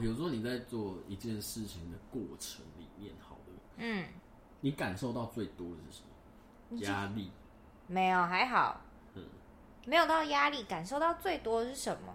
[0.00, 4.06] 比如说你在做一件事情的过程里面，好了，嗯，
[4.60, 6.80] 你感受到最多的是什么？
[6.80, 7.30] 压力？
[7.86, 8.80] 没有，还好，
[9.14, 9.22] 嗯，
[9.86, 12.14] 没有到压力，感受到最多的是什么？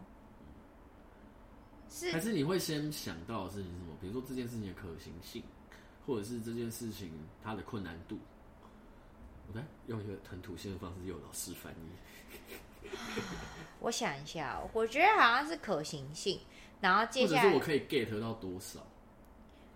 [1.90, 3.96] 是还是你会先想到的事情是什么？
[4.02, 5.44] 比如说这件事情的可行性，
[6.06, 7.12] 或者是这件事情
[7.44, 8.18] 它的困难度？
[9.48, 12.88] 我来用一个很土性的方式，有老师翻译。
[13.80, 16.40] 我想一下，我觉得好像是可行性。
[16.86, 18.80] 然后接下来，我可以 get 到多少？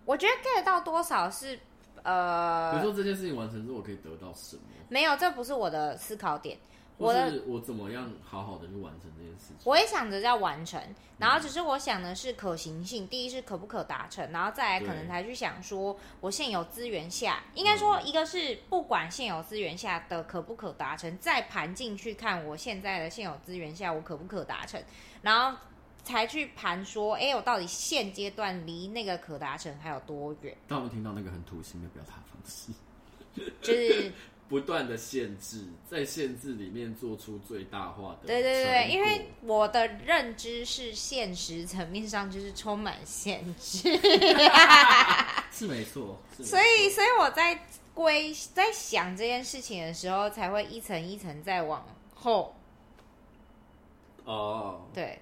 [0.04, 1.58] 我觉得 get 到多少是
[2.04, 4.62] 呃，比如说这件事情完成之后，我可以得到什么？
[4.88, 6.56] 没有，这不是我的思考点。
[6.98, 9.56] 我是我怎么样好好的去完成这件事情？
[9.64, 10.80] 我也想着要完成，
[11.18, 13.04] 然后只是我想的是可行性。
[13.06, 24.80] 嗯、第一是可不可达成，然后再来可能才去想说，我现有资源下，应该说一个是不管现有资源下的可不可达成，再盘进去看我现在的现有资源下我可不可达成，
[25.22, 25.58] 然后。
[26.04, 30.56] 才去盘说，哎、欸，我到底现阶段离那个可达成还有多远？
[30.68, 32.72] 当我们听到那个很土性的表达方式，
[33.62, 34.12] 就是
[34.48, 38.26] 不断的限制，在限制里面做出最大化的。
[38.26, 43.96] 对对对，因为我的认知是现实层面上就是充满限制，
[45.52, 46.18] 是没错。
[46.42, 47.64] 所以，所以我在
[47.94, 52.56] 归在想这件事情的时候，才会一层一层再往后。
[54.24, 55.20] 哦，对。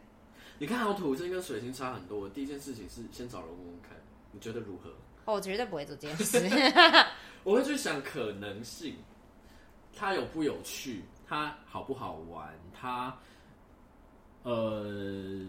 [0.61, 2.29] 你看，好土星跟水星差很多。
[2.29, 3.97] 第一件事情是先找人问问看，
[4.33, 4.91] 你觉得如何？
[5.25, 6.41] 哦，我绝对不会做这件事。
[7.45, 8.97] 我会去想可能性，
[9.95, 13.17] 它有不有趣，它好不好玩，它
[14.43, 15.47] 呃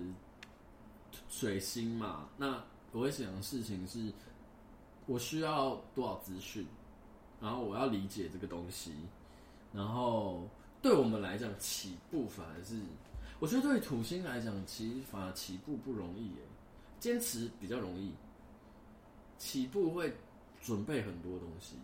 [1.27, 2.29] 水星嘛。
[2.37, 4.13] 那我会想的事情是，
[5.07, 6.67] 我需要多少资讯，
[7.41, 8.93] 然后我要理解这个东西，
[9.73, 10.47] 然后
[10.83, 12.75] 对我们来讲起步反而是。
[13.39, 16.41] 我觉得对土星来讲，其实反而起步不容易耶，
[16.99, 18.13] 坚持比较容易。
[19.37, 20.13] 起步会
[20.61, 21.77] 准备很多东西，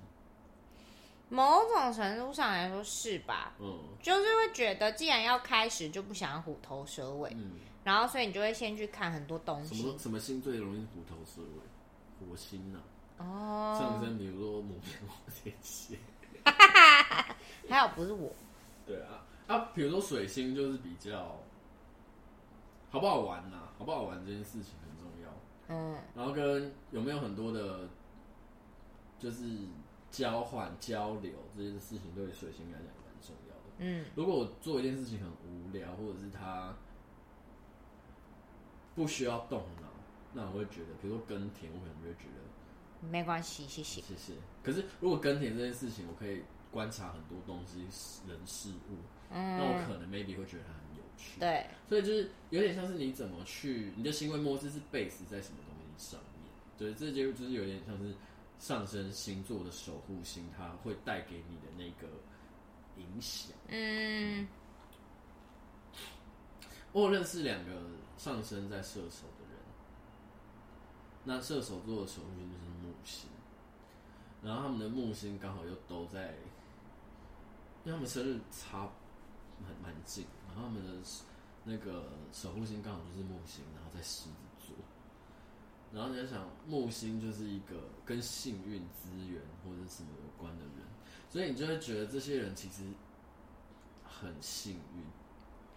[1.30, 3.54] 某种程度上来说是吧？
[3.62, 7.52] 嗯，就是会觉得既然要开始，就不想要虎头蛇尾，嗯，
[7.86, 9.74] 然后所以你就会先去看很多东西。
[9.74, 12.28] 什么什么星最容易虎头蛇尾？
[12.28, 12.82] 火星呢？
[13.18, 13.24] 啊？
[13.24, 15.98] 哦，上升比如说摩羯、摩羯蟹，
[17.70, 18.34] 还好不是我？
[18.86, 21.40] 对啊，啊，比如说水星就是比较。
[22.96, 23.74] 好不好玩呐、啊？
[23.78, 25.30] 好不好玩这件事情很重要。
[25.68, 27.90] 嗯，然后跟有没有很多的，
[29.20, 29.44] 就是
[30.10, 33.62] 交换交流这件事情，对水星来讲蛮重要的。
[33.80, 36.74] 嗯，如果我做一件事情很无聊，或者是他
[38.96, 39.90] 不需要动脑，
[40.32, 44.36] 那我会觉得，比如说耕田，我可能就会觉得没关系，谢谢，谢谢。
[44.64, 47.82] 可是如果耕田这件事情，我可以观察很多东西、
[48.26, 48.96] 人事物，
[49.32, 50.85] 嗯，那我可能 maybe 会觉得它。
[51.40, 56.52] 对，所以就是有点像是你怎么去，你的行为模式是 base 在什么东西上面？
[56.78, 58.14] 对，这就就是有点像是
[58.60, 62.08] 上升星座的守护星，它会带给你的那个
[62.98, 63.52] 影响。
[63.68, 64.48] 嗯，
[66.92, 67.72] 我认识两个
[68.18, 69.60] 上升在射手的人，
[71.24, 73.30] 那射手座的守护星就是木星，
[74.42, 76.34] 然后他们的木星刚好又都在，
[77.84, 78.90] 因为他们生日差
[79.68, 80.26] 很蛮近。
[80.56, 81.04] 然后他们的
[81.66, 84.74] 那个守护星刚好就是木星，然后在狮子座。
[85.92, 90.86] 然后你在想，木星就是一个跟幸运、资源或者什么有关的人，
[91.30, 92.84] 所以你就会觉得这些人其实
[94.04, 95.04] 很幸运，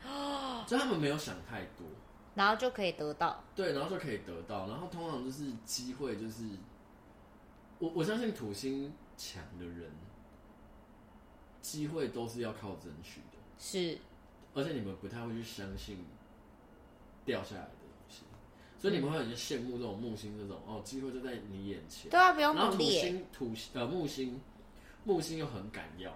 [0.67, 1.87] 就他们没有想太多，
[2.35, 3.43] 然后就可以得到。
[3.55, 4.69] 对，然后就可以得到。
[4.69, 6.45] 然后通常就是机会，就是
[7.79, 9.91] 我我相信土星强的人，
[11.61, 13.39] 机会都是要靠争取的。
[13.59, 13.99] 是。
[14.59, 15.99] 而且你们不太会去相信
[17.25, 18.23] 掉下来的东西，
[18.77, 22.11] 所以你们会很羡慕这种木星这种哦，机会就在你眼前。
[22.11, 22.65] 对啊，不用努力。
[22.65, 24.41] 然后土星、土呃木星，
[25.05, 26.13] 木星又很敢要，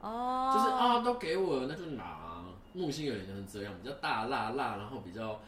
[0.00, 2.44] 哦，就是啊，都给我了，那就拿。
[2.72, 5.40] 木星有点像是这样，比较大辣辣，然后比较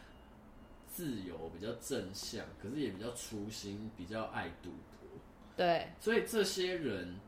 [0.87, 5.11] 自由，比较正向，可是也比较粗心，比较爱赌博。
[5.57, 7.19] 对，所以这些人。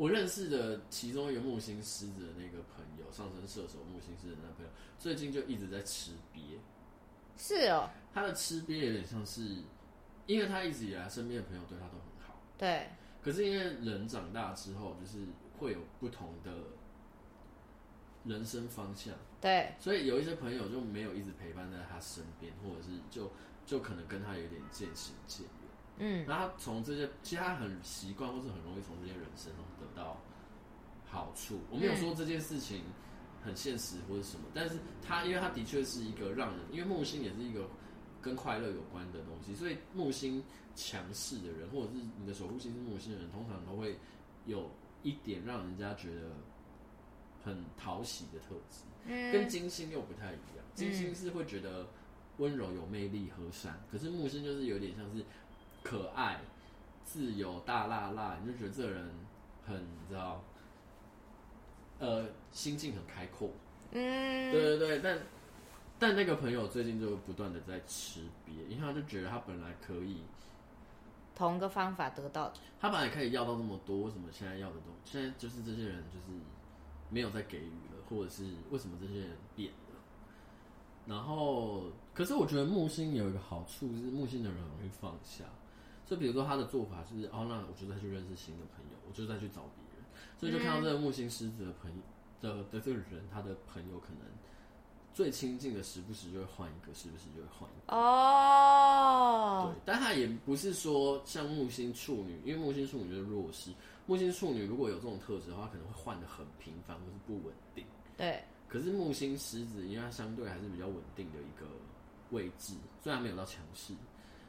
[0.00, 6.56] 我认识的其中一个木星狮子的那个朋友，上升射手木星狮子的男朋友，最近就一直在吃瘪。
[7.36, 9.56] 是哦，他的吃瘪有点像是，
[10.26, 12.40] 因为他一直以来身边的朋友对他都很好。
[12.56, 12.88] 对。
[13.20, 15.18] 可是因为人长大之后，就是
[15.58, 16.50] 会有不同的
[18.24, 19.12] 人生方向。
[19.38, 19.74] 对。
[19.78, 23.30] 所以有一些朋友就没有一直陪伴在他身边，或者是就
[23.66, 25.52] 就可能跟他有点渐行渐远。
[25.98, 30.20] 嗯，然后他从这些，其实他很习惯，或是很容易从这些人身上得到
[31.06, 31.60] 好处。
[31.70, 32.82] 我没有说这件事情
[33.44, 37.68] 很现实或者什么，但是他因为他的确是一个让人，因为木星也是一个
[38.22, 40.42] 跟快乐有关的东西，所以木星
[40.74, 43.98] 强势的人，或者是你的守护星是木星的人，通常都会
[44.46, 44.70] 有
[45.02, 46.30] 一点让人家觉得
[47.42, 50.64] 很讨喜的特质，嗯，跟金星又不太一样。
[50.74, 51.86] 金星是会觉得
[52.38, 55.24] 温柔、有魅力、和善，可是木星就是有点像是
[55.82, 56.40] 可爱、
[57.04, 59.10] 自由、大辣辣，你就觉得这个人
[59.66, 60.42] 很，你知道。
[61.98, 63.50] 呃，心境很开阔，
[63.90, 65.18] 嗯，对对对，但
[65.98, 70.22] 但那个朋友最近就不断的在吃瘪，因为他就觉得他本来可以
[71.36, 76.38] 同个方法得到的，他本来可以要到那么多，为什么现在要的东西，现在就是这些人就是
[77.10, 80.00] 没有再给予了，或者是为什么这些人变了？
[81.06, 81.84] 然后，
[82.14, 85.44] 可是我觉得木星有一个好处是木星的人容易放下，
[86.10, 90.02] 所以比如说他的做法是，哦，那我就再去认识新的朋友，我就再去找别人。
[90.36, 92.02] 所以就看到这个木星狮子的朋友
[92.40, 94.26] 的的这个人，他的朋友可能
[95.14, 97.96] 最亲近的，时不时就会换一个，时不时就会换一个。
[97.96, 99.72] 哦。
[99.72, 103.70] 对，但他也不是说像木星处女，因为木星处女就是弱势。
[104.06, 107.86] 木星处女如果有这种特质的话，可能会换的很频繁或是不稳定。
[108.16, 108.42] 对。
[108.66, 111.66] 可是木星狮子，因为它相对还是比较稳定的一个
[112.30, 113.94] 位置，虽然没有到强势，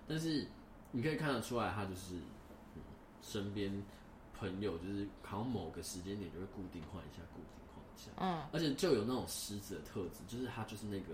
[0.08, 0.48] 但是
[0.92, 2.16] 你可以看得出来，他就是、
[2.76, 2.82] 嗯、
[3.22, 3.84] 身边。
[4.34, 11.14] 朋友就是好像某个时间点就会固定换一下，固定换一下，嗯，而且就有那种狮子的特质，就是他就是那个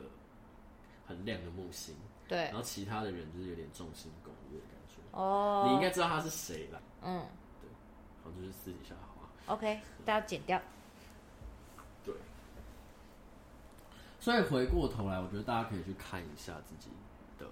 [1.05, 1.93] 很亮的木星，
[2.25, 7.27] 对，然后其他的人就是有点众星拱月的感觉，哦，你应该知道他是谁了，嗯，
[7.59, 7.69] 对，
[8.23, 10.57] 好，就是私底下的话，OK，大家剪掉，
[12.05, 12.15] 对，
[14.21, 16.89] 所以回过头来，我觉得大家可以去看一下自己
[17.37, 17.45] 的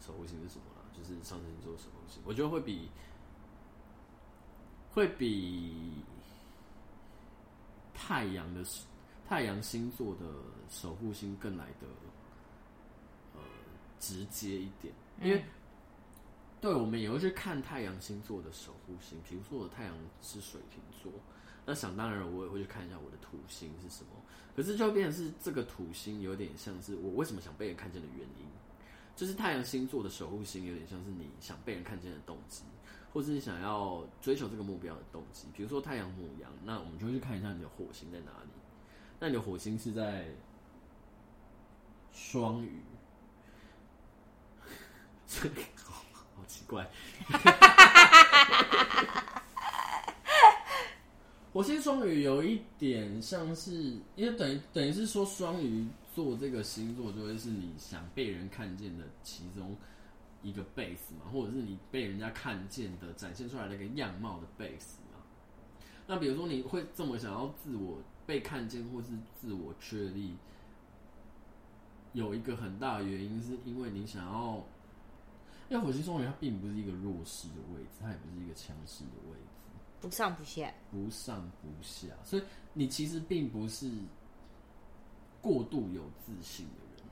[0.00, 2.88] 守护星是什么啦，就是上升星座守护星，我觉得会比。
[4.90, 6.02] 会比
[7.94, 8.64] 太阳的
[9.28, 10.24] 太阳星座的
[10.68, 11.86] 守护星更来的
[13.34, 13.40] 呃
[14.00, 14.92] 直接一点，
[15.22, 15.44] 因为
[16.60, 21.12] 对我们也会去看太阳星座的守护星，比如说我的太阳是水瓶座，
[21.64, 24.10] 那想当然我也会去看一下我的土星是什么，
[24.56, 28.46] 可是就变成是这个土星有点像是我为什么想被人看见的原因，
[29.18, 32.62] 就是太阳星座的守护星有点像是你想被人看见的动机。
[33.10, 38.50] 或是你想要追求这个目标的动机，比如说太阳牡羊，那我们就会去看一下你的火星在哪里。
[39.18, 40.26] 那你的火星是在
[42.12, 42.82] 双鱼，
[45.26, 45.48] 这
[45.82, 46.04] 好，
[46.36, 46.86] 好奇怪。
[51.50, 53.72] 火星双鱼有一点像是，
[54.16, 55.88] 因为等于等于是说双鱼
[56.24, 59.76] 座这个星座就会是你想被人看见的其中。
[60.40, 65.18] 一个 base 嘛，或者是你被人家看见的展现出来的一个样貌的 base 嘛。
[66.06, 70.36] 那比如说你会这么想要自我被看见，或是自我确立，
[72.12, 74.64] 有一个很大的原因是因为你想要，
[75.68, 82.42] 因为火星双鱼它并不是一个弱势的位置，它也不是一个强势的位置，不上不下，不上不下，所以
[82.74, 83.90] 你其实并不是
[85.40, 87.04] 过度有自信的人。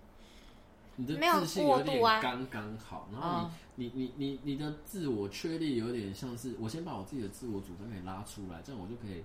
[0.98, 9.22] 你的自信有点刚刚好，然后你你你你你的自我确立有点像是我先把我自己的自我主张给拉出来，这样我就可以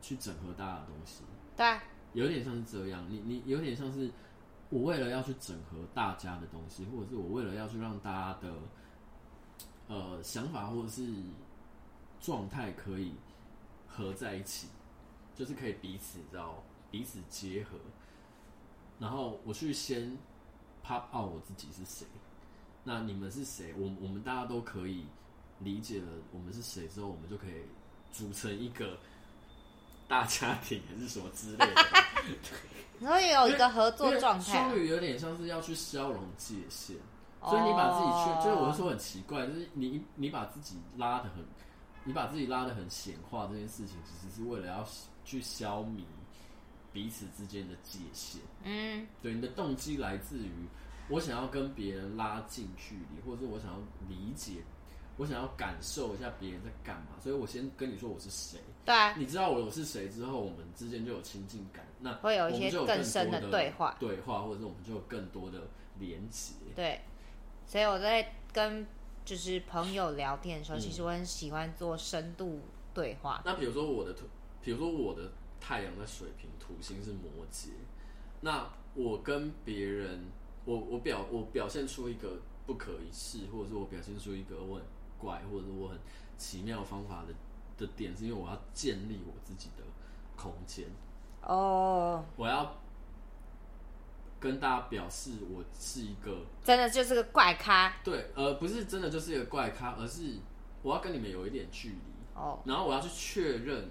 [0.00, 1.22] 去整合大家的东西。
[1.56, 1.78] 对，
[2.12, 3.06] 有点像是这样。
[3.08, 4.10] 你你有点像是
[4.68, 8.54] 我为了要去整合大家的东西，或者是我为了要去让大家的
[9.86, 11.06] 呃想法或者是
[12.20, 13.14] 状态可以
[13.86, 14.66] 合在一起，
[15.36, 17.76] 就是可以彼此知道彼此结合，
[18.98, 20.16] 然后我去先。
[20.86, 22.04] pop out 我自己是谁？
[22.82, 23.72] 那你们是谁？
[23.78, 25.06] 我我们大家都可以
[25.60, 27.62] 理解了我们是谁之后，我们就可以
[28.12, 28.98] 组成一个
[30.06, 31.74] 大家庭，还是什么之类的。
[33.00, 34.52] 然后也有一个合作状态。
[34.52, 36.98] 双鱼有点像是要去消融界限，
[37.40, 41.42] 所以你把自己去，就是我是说很奇怪，就是你你把自己拉的很，
[42.04, 44.86] 你把自己拉的很显化，这件事情其实是为了要
[45.24, 46.04] 去消弭。
[46.94, 50.68] 彼此之间的界限，嗯，对，你的动机来自于
[51.08, 54.62] 我想要跟别人拉近距离，或者是我想要理解，
[55.16, 58.94] 我想要感受一下别人在干嘛，所以我先跟你说我是谁，对。
[58.94, 65.62] 啊，你知道我我是谁之后，我们之间就有亲近感，那会有一些更深的对话，对话，或者是我们就有更多的
[65.98, 67.00] 连接，对，
[67.66, 68.86] 所以我在跟
[69.24, 72.60] 就是朋友聊天的时候，嗯，其实我很喜欢做深度
[72.94, 73.42] 对话。
[73.44, 74.14] 那比如说我的，
[74.62, 75.32] 比如说我的。
[75.66, 77.68] 太阳在水瓶，土星是摩羯。
[78.42, 80.26] 那我跟别人，
[80.66, 84.84] 我我表我表现出一个不可一世，或者是我表现出一个我很
[85.16, 85.98] 怪，或者是我很
[86.36, 87.32] 奇妙方法的
[87.78, 89.82] 的点，是因为我要建立我自己的
[90.36, 90.84] 空间。
[91.40, 92.44] 哦，oh.
[92.44, 92.76] 我要
[94.38, 100.34] 跟大家表示我是一个真的就是个怪咖，对，而不是真的就是一个怪咖，而是
[100.82, 101.96] 我要跟你们有一点距离
[102.34, 102.68] 哦，oh.
[102.68, 103.88] 然后我要去确认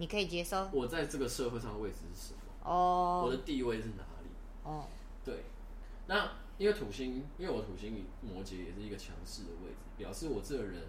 [0.00, 3.26] 你可以接受我在这个社会上的位置是什么哦，oh.
[3.26, 4.30] 我的地位是哪里
[4.62, 4.84] 哦，oh.
[5.22, 5.44] 对，
[6.06, 10.84] 那因为土星，因为我土星摩羯也是一个强势的位置，表示我这个人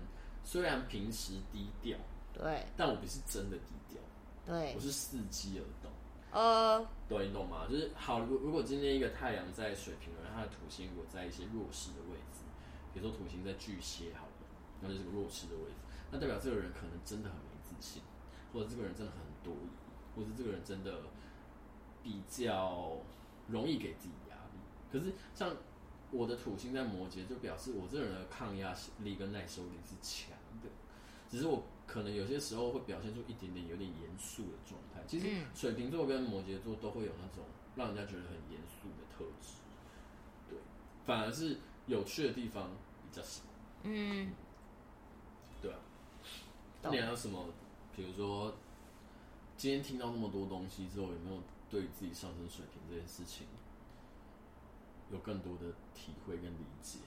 [0.46, 1.98] 虽然平时低调，
[2.34, 4.02] 对，但我不是真的低调，
[4.46, 5.92] 对，我是伺机而动。
[6.32, 7.68] 呃，对，你懂吗？
[7.70, 12.40] 就是好，如如果今天一个太阳在水瓶，而他的土星如果在一些弱势的位置，
[12.94, 14.32] 比如说土星在巨蟹，好了，
[14.80, 15.76] 那就是个弱势的位置，
[16.10, 18.02] 那代表这个人可能真的很没自信，
[18.54, 21.02] 或者这个人真的很多疑，或者这个人真的
[22.04, 22.98] 比较
[23.48, 24.60] 容易给自己压力。
[24.92, 25.56] 可是像
[26.12, 30.32] 我的土星在摩羯，就表示我这个人的抗压力跟耐受力是强
[30.64, 30.70] 的，
[31.30, 31.64] 只是我。
[31.88, 35.04] 可能有些时候会表现出一点点有点严肃的状态。
[35.06, 37.44] 其实水瓶座跟摩羯座都会有那种
[37.76, 39.56] 让人家觉得很严肃的特质，
[40.48, 40.58] 对，
[41.06, 42.70] 反而是有趣的地方
[43.04, 43.42] 比较少。
[43.84, 44.32] 嗯，
[45.62, 45.80] 对啊。
[46.82, 47.46] 那你还有什么？
[47.96, 48.54] 比如说，
[49.58, 53.46] 今天听到那么多东西之后，有没有对自己上升水平这件事情
[55.12, 57.00] 有更多的体会跟理解？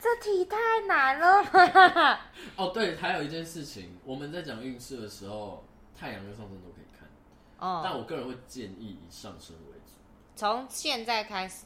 [0.00, 0.56] 这题太
[0.86, 2.20] 难了。
[2.56, 5.64] 哦，对，还有一件事情，我们在讲运势的时候，
[5.98, 7.08] 太阳跟上升都可以看。
[7.58, 9.92] 哦，但我个人会建议以上升为主。
[10.36, 11.64] 从现在开始，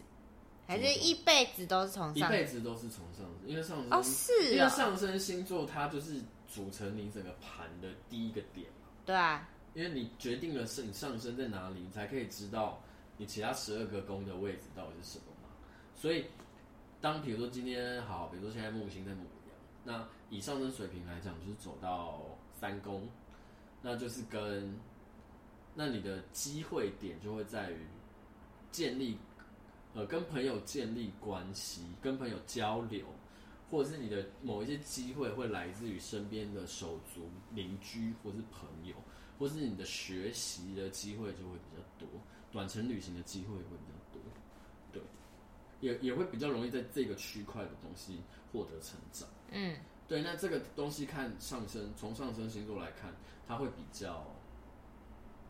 [0.67, 2.29] 还是一辈子都是从上升？
[2.29, 8.89] 一辈子都是从上升，因为上升哦是哦，因为上升星座它就是组成你整个盘的第一个点嘛。
[9.07, 12.83] 对啊，因为你决定了是你上升在哪里，你才可以知道
[13.17, 15.49] 你其他十二个宫的位置到底是什么嘛。
[15.95, 16.27] 所以。
[17.03, 22.21] 当比如说今天好，比如说现在木星在牡羊，那以上升水平来讲，就是走到
[22.53, 23.09] 三宫，
[23.81, 24.79] 那就是跟
[25.75, 27.87] 那你的机会点就会在于
[28.71, 29.17] 建立
[29.95, 33.07] 呃跟朋友建立关系，跟朋友交流，
[33.71, 38.95] 或者是你的某一些机会会来自于身边的手足、邻居，或是朋友，
[39.39, 42.09] 或是你的学习的机会就会比较多，
[42.51, 44.23] 短程旅行的机会会比较多，
[44.93, 45.03] 对。
[45.81, 48.21] 也也会比较容易在这个区块的东西
[48.53, 49.29] 获得成长。
[49.51, 50.23] 嗯，对。
[50.23, 53.15] 那这个东西看上升，从上升星座来看，
[53.47, 54.27] 它会比较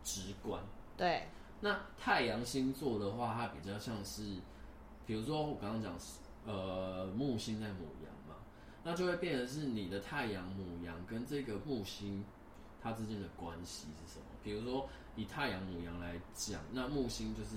[0.05, 0.63] 直观。
[0.97, 1.25] 对。
[1.63, 4.37] 那太阳星座的话，它比较像是，
[5.05, 5.95] 比如说我刚刚讲，
[6.47, 8.10] 呃，木星在牡羊嘛，
[8.85, 12.25] 那就会变成是你的太阳母羊跟这个木星
[12.83, 14.27] 它之间的关系是什么？
[14.43, 17.57] 比如说以太阳母羊来讲，那木星就是。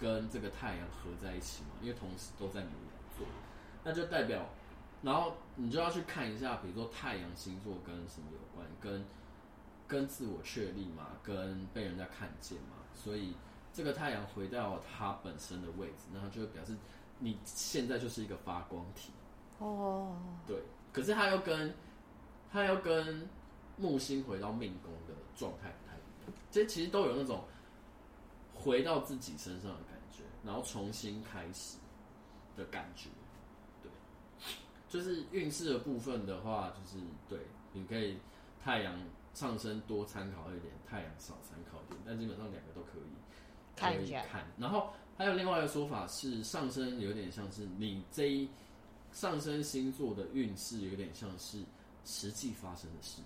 [0.00, 3.26] 跟这个太阳合在一起嘛，因为同时都在牡羊座，
[3.82, 4.46] 那就代表，
[5.02, 9.04] 然后你就要去看一下，比如说太阳星座跟什么有关，跟
[9.88, 13.34] 跟自我确立嘛，跟被人家看见嘛，所以
[13.72, 16.76] 这个太阳回到它本身的位置，那它就会表示
[17.18, 19.10] 你现在就是一个发光体
[19.58, 20.56] 哦，对，
[20.92, 21.74] 可是它又跟
[22.52, 23.28] 它又跟
[23.76, 27.42] 木星回到命宫的状态不太一样，这其实都有那种。
[28.60, 31.78] 回到自己身上的感觉，然后重新开始
[32.56, 33.08] 的感觉，
[33.80, 33.88] 对，
[34.88, 36.98] 就是运势的部分的话，就是
[37.28, 37.38] 对，
[37.72, 38.18] 你可以
[38.60, 39.00] 太阳
[39.32, 44.46] 上升多参考一点，太阳少参考一点，但基本上两个都可以可以看，看。
[44.58, 48.50] 然后还有另外一个说法是，上升有点像是你这一
[49.12, 51.62] 上升星座的运势，有点像是
[52.04, 53.22] 实际发生的事。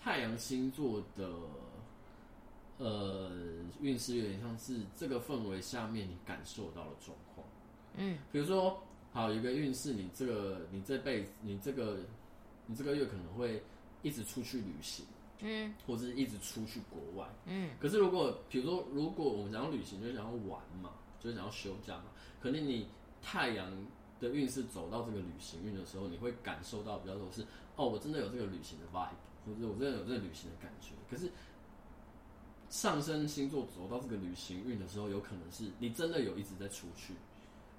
[0.00, 1.30] 太阳星座的。
[2.78, 3.30] 呃，
[3.80, 7.46] 运势有点像是这个氛围下面你感受到的状况。
[7.96, 11.98] 嗯，比如说，好有一个运势，你这个你这辈子你这个
[12.66, 13.62] 你这个月可能会
[14.00, 15.04] 一直出去旅行，
[15.42, 17.70] 嗯，或者是一直出去国外，嗯。
[17.78, 22.06] 可是如果比如说，如果我们想要旅行，就想要玩嘛，就是想要休假嘛，
[22.40, 22.88] 可能你
[23.22, 23.70] 太阳
[24.20, 29.14] 的运势走到这个旅行运的时候，你会感受到比较多是哦，我真的有这个旅行的 vibe，
[29.46, 30.90] 或者我真的有这个旅行的感觉。
[31.10, 31.30] 可是。
[32.72, 37.12] 上升星座走到这个旅行运的时候，有可能是你真的有一直在出去，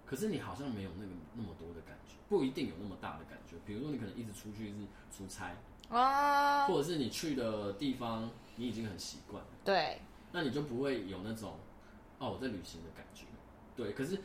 [0.05, 3.55] 可是你好像没有那个那么多的感觉，不一定有那么大的感觉。
[3.65, 4.75] 比如说，你可能一直出去是
[5.11, 5.55] 出差
[5.89, 9.99] 啊，或者是你去的地方你已经很习惯，对，
[10.31, 11.57] 那你就不会有那种
[12.19, 13.25] 哦我在旅行的感觉。
[13.75, 14.21] 对，可是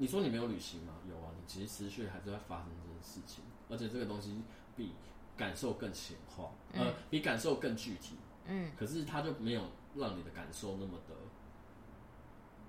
[0.00, 0.94] 你说你没有旅行吗？
[1.08, 4.42] 有啊，你其实持续还是在发生这件事情，而且这个东西
[4.74, 4.94] 比
[5.36, 8.16] 感受更显化，嗯、呃，比感受更具体，
[8.46, 9.62] 嗯，可是它就没有。
[9.96, 11.14] 让你的感受那么的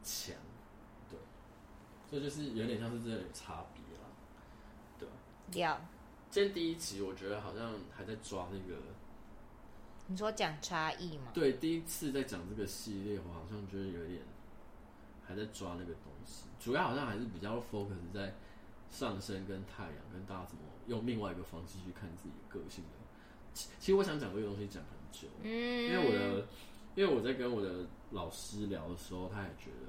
[0.02, 0.36] 强，
[1.08, 1.20] 对，
[2.10, 4.10] 这就，就是有点像是这有差别了，
[4.98, 5.08] 对。
[5.62, 5.80] 要。
[6.32, 8.82] 今天第一集，我觉得好像还在抓那个
[10.08, 11.30] 你说讲差异吗？
[11.32, 14.24] 对，第一次在讲这个系列，我好像觉得有点
[15.24, 18.34] 还在抓那个东西，主要好像还是比较 focus 在
[18.90, 23.00] 上升跟太阳，跟大家怎么用另外一个方式去看自己的个性的。
[23.54, 26.48] 其实我想讲这个东西讲很久，嗯，因为我的，
[26.96, 29.88] 因为我在跟我的老师聊的时候，他也觉得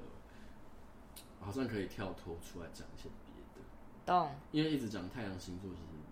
[1.39, 3.61] 好像可以跳脱出来讲一些别的，
[4.05, 4.31] 懂？
[4.51, 6.03] 因为一直讲太阳星座，其实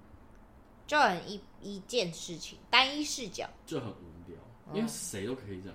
[0.87, 4.37] 就很一一件事情，单一视角就很无聊，
[4.73, 5.73] 因为谁都可以讲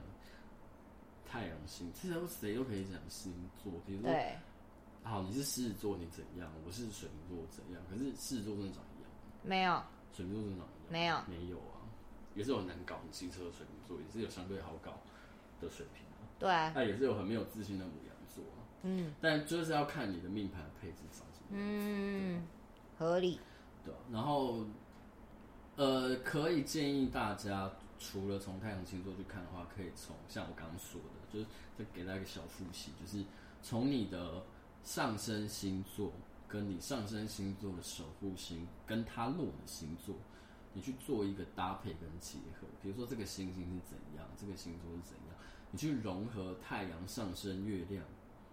[1.28, 4.36] 太阳星，其实谁都可以讲星座，比如说，对
[5.02, 6.50] 好，你是狮子座，你怎样？
[6.64, 7.82] 我是水瓶座，怎样？
[7.90, 9.10] 可是狮子座真的长一样？
[9.42, 10.68] 没有，水瓶座真的长。
[10.88, 11.82] 没有，没有啊，
[12.34, 14.92] 也是有难搞、很机车的水瓶座，也是有相对好搞
[15.60, 16.22] 的水平啊。
[16.38, 18.62] 对啊，那也是有很没有自信的牡羊座啊。
[18.82, 21.86] 嗯，但就是要看你的命盘配置长什么样子。
[21.88, 22.46] 嗯，
[22.98, 23.40] 合理。
[23.84, 24.64] 对，然后
[25.76, 31.46] 呃，可以建议大家，除了从太阳星座去看的话，可以从像我刚刚说的，就是
[31.78, 33.24] 再给大家一个小复习，就是
[33.62, 34.42] 从你的
[34.84, 36.12] 上升星座
[36.48, 40.14] 跟你上升星座的守护星跟它落的星座。
[40.72, 45.34] 你去做一个搭配跟结合，比如说这个星星是怎样，这个星座是怎样，
[45.70, 48.04] 你去融合太阳、上升、月亮，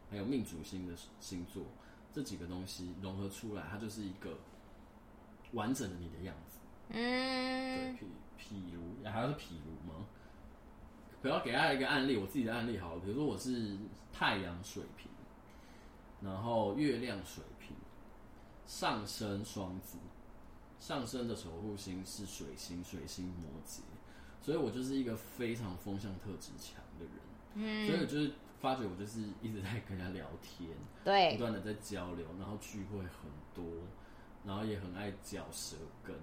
[0.10, 1.66] 还有命主星的星座
[2.14, 4.38] 这几个东西融合出来，它就是一个
[5.52, 6.60] 完整的你的样子。
[6.92, 8.08] 嗯，对，
[8.44, 10.06] 譬譬如还要是譬如吗？
[11.22, 13.78] 不要给大家一个案例，我自己的案例好了，比如说我是
[14.12, 15.10] 太阳水瓶，
[16.22, 17.76] 然后月亮水瓶，
[18.66, 19.98] 上升双子。
[20.80, 23.80] 上升的守护星是水星，水星摩羯，
[24.42, 27.14] 所以我就是一个非常风向特质强的人。
[27.54, 30.70] 嗯，所以我就是发觉我就是一直在跟人家聊天，
[31.06, 33.64] 对，不断的在交流，然后聚会很多，
[34.44, 36.14] 然后也很爱嚼舌根。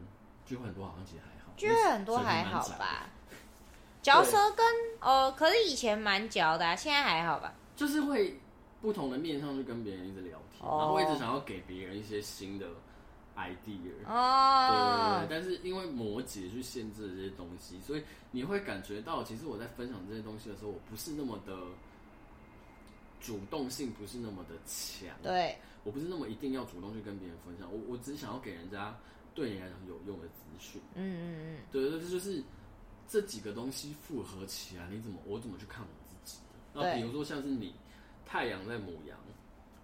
[0.45, 3.07] 聚会很多好像其实还好，聚会很多还好吧？
[4.03, 4.67] 嚼舌根
[5.01, 7.53] 哦，可是以前蛮嚼的啊，现在还好吧？
[7.77, 8.39] 就是会
[8.81, 12.67] 不同的面上去跟别人一直聊天，然后我一直想要给别人一些新的。
[13.37, 21.57] idea 哦，对对对，但是因为摩羯去限制了这些东西，所以你会感觉到，其实我在分享这些东西的时候，我不是那么的
[23.19, 25.09] 主动性，不是那么的强。
[25.23, 28.95] 对，我不是那么一定要主动去跟别人分享，我我只是想要给人家
[29.35, 30.81] 对你来讲有用的资讯。
[30.95, 32.43] 嗯嗯嗯，对对，这就是
[33.09, 36.39] 这几个东西复合起来，你怎么我怎么去看我自己？
[36.73, 37.75] 那比如说像是你
[38.25, 39.19] 太阳在母羊，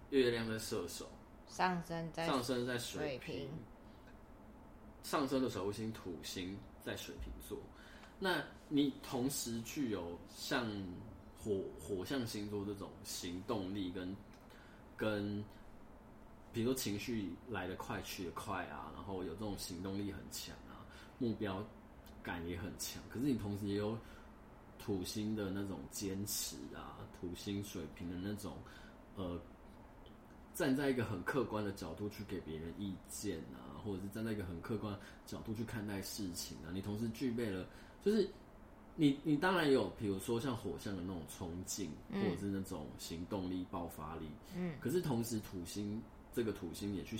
[0.09, 1.09] 月亮在射手。
[1.49, 3.49] 上升在上升在水瓶，
[5.01, 7.57] 上升的守护星土星在水瓶座。
[8.19, 10.69] 那你同时具有像
[11.41, 14.13] 火火象星座这种行动力跟
[14.97, 15.41] 跟，
[16.57, 20.81] 比如说情绪来得快去得快啊，然后有这种行动力很强啊，
[21.19, 21.63] 目标
[22.23, 22.99] 感也很强。
[23.09, 23.95] 可是你同时也有
[24.79, 28.53] 土星的那种坚持啊，土星水平的那种
[29.15, 29.39] 呃。
[30.55, 37.63] 站在一个很客观的角度去给别人意见啊，或者是站在一个很客观的角度去看待事情啊，你同时具备了，
[38.03, 38.27] 就是
[38.95, 46.01] 你你当然有，比如说像火象的那种冲劲，或者是那种行动力、爆发力，嗯，可是同时土星
[46.37, 47.17] 这个土星也去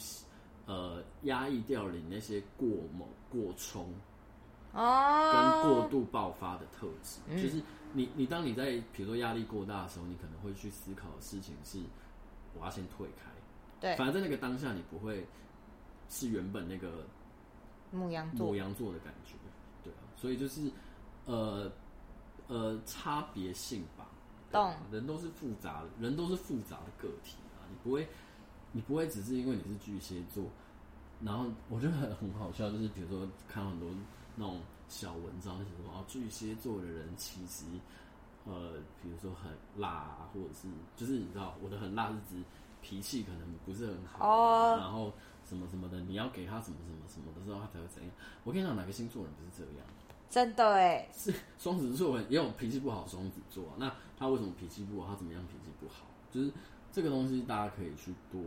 [0.67, 3.91] 呃压抑掉了你那些过猛、过冲
[4.73, 7.61] 哦，跟过度爆发的特质，就是
[7.93, 11.79] 你你当你在比如说压力过大的时候，你可能会去思考的事情是。
[12.59, 13.29] 我要先退开，
[13.79, 15.27] 对，反正在那个当下，你不会
[16.09, 17.05] 是原本那个
[17.91, 18.47] 牧羊座。
[18.47, 19.33] 牡羊座的感觉，
[19.83, 20.71] 对啊，所以就是
[21.25, 21.71] 呃
[22.47, 24.07] 呃差别性吧，
[24.51, 28.07] 懂，人都是复杂的，人都是复杂的个体啊，你不会
[28.71, 30.45] 你不会只是因为你是巨蟹座，
[31.21, 33.89] 然后我觉得很很好笑，就是比如说看很多
[34.35, 37.65] 那种小文章，就是说啊巨蟹座的人其实。
[38.49, 42.41] 呃，比如说很辣啊，或者是就是你知道，我的很辣是指
[42.81, 44.79] 脾气可能不是很好，oh.
[44.79, 45.11] 然后
[45.45, 48.09] 什么什么的，你要给他什么什么什么的时候，他才会怎样。
[48.45, 49.85] 我跟你讲，哪个星座人不是这样？
[50.29, 53.75] 真的哎，是双子座人也有脾气不好的双子座啊。
[53.77, 55.09] 那他为什么脾气不好？
[55.09, 56.05] 他怎么样脾气不好？
[56.31, 56.49] 就是
[56.91, 58.41] 这个东西大家可以去多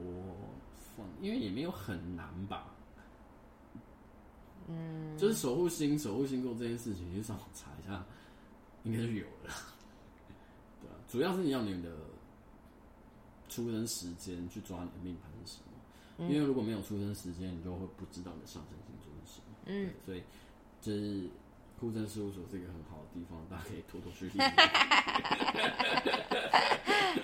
[0.96, 2.74] 放，因为也没有很难吧。
[4.68, 8.04] 嗯，就是守护星、守护星座这件事情，你上网查一下，
[8.84, 9.54] 应该就有了。
[11.08, 11.90] 主要是你要你的
[13.48, 15.72] 出生时间去抓你的命盘是什么，
[16.18, 19.44] 嗯，因为如果没有出生时间，你就会不知道你的上升星座是什么。
[19.66, 20.22] 嗯，所以
[20.80, 21.28] 就是
[21.80, 24.52] 户政事务所是一个很好的地方，大家可以偷偷去练。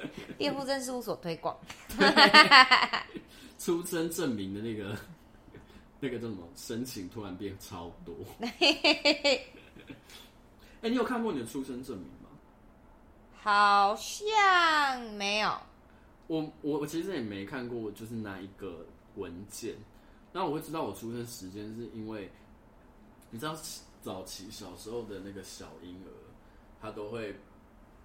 [0.39, 1.57] 电户政事务所推广，
[3.59, 4.97] 出生证明的那个
[6.01, 8.15] 那个叫什么申请突然变超多。
[8.41, 8.51] 哎、
[10.83, 12.29] 欸，你有看过你的出生证明吗？
[13.43, 15.57] 好像没有。
[16.27, 19.75] 我我我其实也没看过，就是那一个文件。
[20.33, 22.31] 那我会知道我出生时间，是因为
[23.31, 23.57] 你知道
[24.03, 26.11] 早期小时候的那个小婴儿，
[26.81, 27.35] 他都会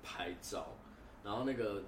[0.02, 0.68] 拍照，
[1.24, 1.84] 然后那个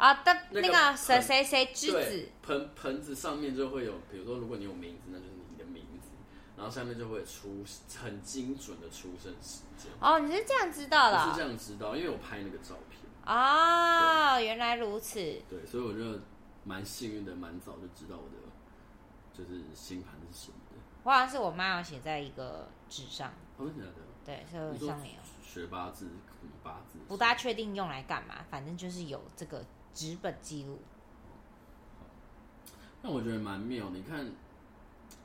[0.00, 6.08] 啊的那个谁谁谁之子盆盆子上面就会有，比如说如果你有名字，那就是你的名字，
[6.56, 7.62] 然后下面就会出
[8.02, 9.92] 很精准的出生时间。
[10.00, 11.18] 哦，你是这样知道的？
[11.18, 12.98] 我是这样知道，因为我拍那个照片。
[13.26, 15.20] 哦，原来如此。
[15.50, 16.18] 对，所以我就
[16.64, 18.36] 蛮幸运的，蛮早就知道我的
[19.36, 20.76] 就是星盘是什么的。
[21.02, 23.30] 我好像是我妈有写在一个纸上。
[23.58, 23.96] 哦，真的假的？
[24.24, 26.08] 对，所以上面有学八字，
[26.62, 30.78] 八字不大确定用来干嘛，反正就是有这个纸本记录。
[33.02, 34.30] 那我觉得蛮妙，你看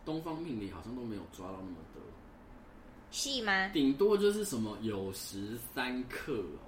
[0.06, 2.01] 东方命理好像都没有抓到那么多
[3.12, 3.69] 细吗？
[3.69, 6.60] 顶多就是什么酉时三刻哦。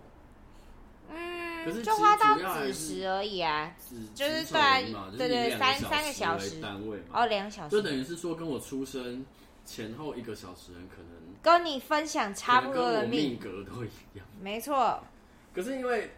[1.09, 3.73] 嗯，可是就花到子时而已啊，
[4.13, 9.25] 就是对对对，三三个小时单位嘛，哦，两小时，就等于是说跟我出生
[9.65, 15.01] 前后一个小时人可能跟你分享差不多的命格都一样，没错。
[15.53, 16.11] 可是因为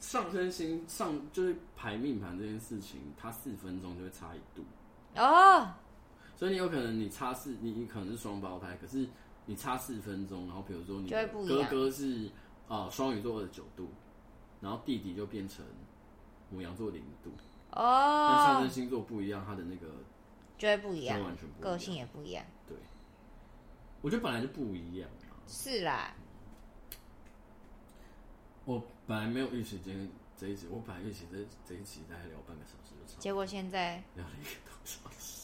[0.00, 4.64] 上升星上就是排命盘这件事情，它四分钟就会差一度。
[5.14, 5.72] 哦，
[6.34, 9.06] 所以你有可能你差四，你你可能是双胞胎，可是
[9.46, 12.28] 你差四分钟，然后比如说你哥哥是
[12.66, 13.88] 啊双鱼座二十九度。
[14.62, 15.64] 然后弟弟就变成
[16.50, 17.30] 母羊座零度。
[17.70, 19.86] 哦，跟上升星座不一样，他的那个
[20.58, 22.44] 就会不一样，完全不一样，个性也不一样。
[22.68, 22.76] 对，
[24.02, 25.08] 我觉得本来就不一样。
[25.46, 26.14] 是啦，
[28.70, 35.42] 我本来没有预期今天这一集，我本来预期这这一集大概聊半个小时就差，结果现在聊了一个多小时。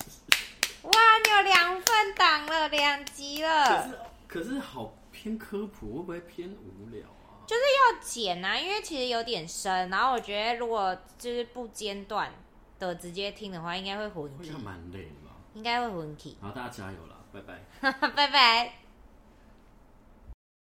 [0.82, 0.92] 哇，
[1.24, 3.66] 你有两份档了，两集了。
[3.66, 7.42] 可是可是好偏科普，会不会偏无聊啊？
[7.48, 12.32] 就是要剪啊，因为其实有点深，然后我觉得如果就是不间断
[12.78, 14.38] 的直接听的话，应该会混。
[14.38, 15.34] 会蛮累的吧？
[15.54, 16.16] 应该会混。
[16.40, 18.85] 好，大家加油了，拜拜， 拜拜。